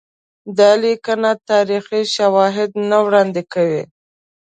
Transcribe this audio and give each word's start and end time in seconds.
دا 0.57 0.71
لیکنه 0.83 1.31
تاریخي 1.49 2.01
شواهد 2.15 2.71
نه 2.89 2.97
وړاندي 3.05 3.43
کوي. 3.53 3.83